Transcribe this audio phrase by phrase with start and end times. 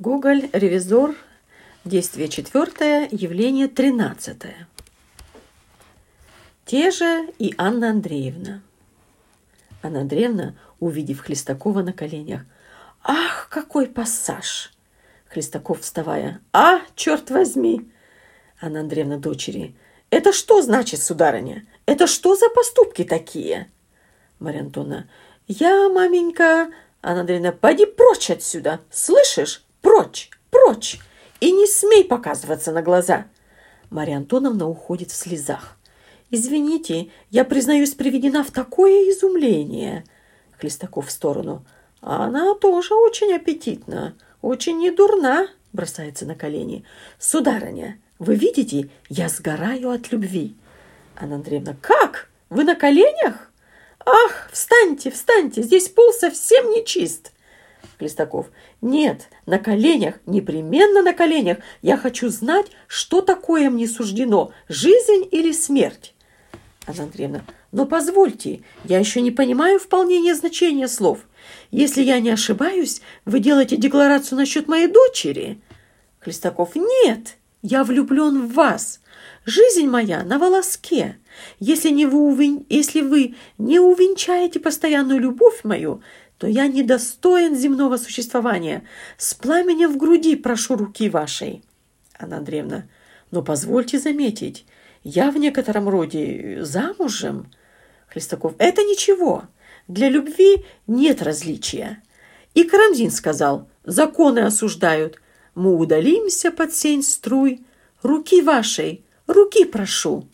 [0.00, 1.14] Гоголь, ревизор,
[1.84, 4.66] действие четвертое, явление тринадцатое.
[6.64, 8.62] Те же и Анна Андреевна.
[9.82, 12.46] Анна Андреевна, увидев Хлестакова на коленях,
[13.02, 14.72] «Ах, какой пассаж!»
[15.28, 17.86] Хлестаков, вставая, «А, черт возьми!»
[18.58, 19.74] Анна Андреевна дочери,
[20.08, 21.66] «Это что значит, сударыня?
[21.84, 23.70] Это что за поступки такие?»
[24.38, 25.10] Марья Антоновна,
[25.46, 26.72] «Я, маменька...»
[27.02, 28.80] Анна Андреевна, «Поди прочь отсюда!
[28.90, 29.62] Слышишь?
[29.90, 30.30] Прочь!
[30.50, 31.00] Прочь!
[31.40, 33.26] И не смей показываться на глаза!»
[33.90, 35.76] Марья Антоновна уходит в слезах.
[36.30, 40.04] «Извините, я, признаюсь, приведена в такое изумление!»
[40.60, 41.66] Хлестаков в сторону.
[42.02, 46.84] «Она тоже очень аппетитна, очень недурна!» Бросается на колени.
[47.18, 50.54] «Сударыня, вы видите, я сгораю от любви!»
[51.16, 51.76] Анна Андреевна.
[51.80, 52.30] «Как?
[52.48, 53.50] Вы на коленях?»
[54.06, 57.32] «Ах, встаньте, встаньте, здесь пол совсем не чист!»
[57.98, 58.50] Хлестаков.
[58.80, 61.58] Нет, на коленях, непременно на коленях.
[61.82, 66.14] Я хочу знать, что такое мне суждено, жизнь или смерть.
[66.86, 67.42] Анна Андреевна.
[67.72, 71.20] Но позвольте, я еще не понимаю вполне значения слов.
[71.70, 75.60] Если я не ошибаюсь, вы делаете декларацию насчет моей дочери.
[76.20, 76.74] Хлестаков.
[76.74, 79.00] Нет, я влюблен в вас.
[79.44, 81.18] Жизнь моя на волоске.
[81.58, 82.66] Если, не вы, увен...
[82.68, 86.02] Если вы не увенчаете постоянную любовь мою,
[86.40, 88.82] то я недостоин земного существования.
[89.18, 91.62] С пламенем в груди прошу руки вашей.
[92.18, 92.88] Анна Андреевна,
[93.30, 94.64] но позвольте заметить,
[95.04, 97.50] я в некотором роде замужем.
[98.08, 99.44] Хлестаков, это ничего.
[99.86, 102.02] Для любви нет различия.
[102.54, 105.20] И Карамзин сказал, законы осуждают.
[105.54, 107.60] Мы удалимся под сень струй.
[108.02, 110.26] Руки вашей, руки прошу.